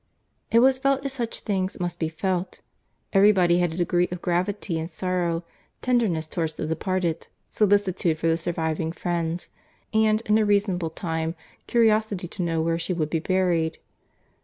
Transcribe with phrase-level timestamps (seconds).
[0.49, 2.61] It was felt as such things must be felt.
[3.13, 5.43] Every body had a degree of gravity and sorrow;
[5.83, 9.49] tenderness towards the departed, solicitude for the surviving friends;
[9.93, 11.35] and, in a reasonable time,
[11.67, 13.77] curiosity to know where she would be buried.